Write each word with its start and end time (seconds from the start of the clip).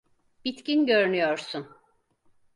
Bitkin 0.45 0.85
görünüyorsun. 0.85 1.75